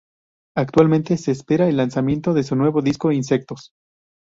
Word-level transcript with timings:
Actualmente 0.57 1.15
se 1.15 1.29
espera 1.31 1.69
el 1.69 1.77
lanzamiento 1.77 2.33
de 2.33 2.41
su 2.41 2.55
nuevo 2.55 2.81
disco 2.81 3.11
insectos. 3.11 3.69